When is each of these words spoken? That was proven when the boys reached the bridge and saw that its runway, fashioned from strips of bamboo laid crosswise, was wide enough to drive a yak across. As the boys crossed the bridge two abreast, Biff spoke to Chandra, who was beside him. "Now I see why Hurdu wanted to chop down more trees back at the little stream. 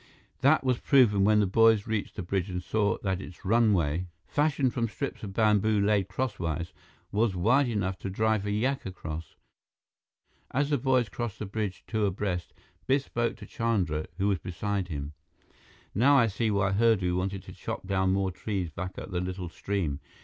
That 0.39 0.63
was 0.63 0.79
proven 0.79 1.23
when 1.23 1.41
the 1.41 1.45
boys 1.45 1.85
reached 1.85 2.15
the 2.15 2.23
bridge 2.23 2.49
and 2.49 2.63
saw 2.63 2.97
that 3.03 3.21
its 3.21 3.45
runway, 3.45 4.07
fashioned 4.25 4.73
from 4.73 4.87
strips 4.87 5.21
of 5.21 5.33
bamboo 5.33 5.79
laid 5.79 6.07
crosswise, 6.07 6.73
was 7.11 7.35
wide 7.35 7.69
enough 7.69 7.99
to 7.99 8.09
drive 8.09 8.47
a 8.47 8.51
yak 8.51 8.83
across. 8.83 9.35
As 10.49 10.71
the 10.71 10.79
boys 10.79 11.07
crossed 11.07 11.37
the 11.37 11.45
bridge 11.45 11.83
two 11.85 12.07
abreast, 12.07 12.51
Biff 12.87 13.05
spoke 13.05 13.35
to 13.35 13.45
Chandra, 13.45 14.07
who 14.17 14.27
was 14.27 14.39
beside 14.39 14.87
him. 14.87 15.13
"Now 15.93 16.17
I 16.17 16.25
see 16.25 16.49
why 16.49 16.71
Hurdu 16.71 17.15
wanted 17.15 17.43
to 17.43 17.53
chop 17.53 17.85
down 17.85 18.11
more 18.11 18.31
trees 18.31 18.71
back 18.71 18.97
at 18.97 19.11
the 19.11 19.21
little 19.21 19.49
stream. 19.49 19.99